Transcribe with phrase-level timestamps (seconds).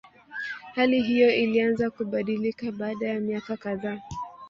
[0.75, 3.99] Hali hiyo ilianza kubadilika baada ya miaka kadhaa